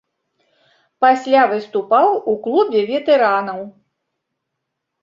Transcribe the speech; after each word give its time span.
Пасля 1.05 1.43
выступаў 1.53 2.09
у 2.35 2.35
клубе 2.47 2.79
ветэранаў. 2.91 3.61